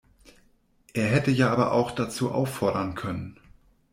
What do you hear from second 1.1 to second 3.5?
ja aber auch dazu auffordern können.